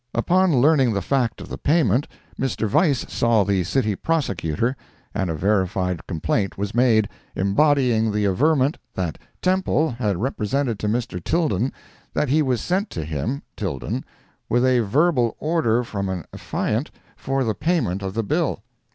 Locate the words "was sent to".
12.41-13.05